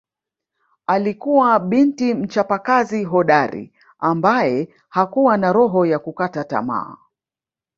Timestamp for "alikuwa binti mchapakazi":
0.87-3.03